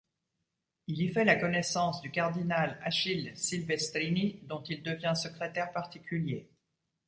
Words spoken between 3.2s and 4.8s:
Silvestrini dont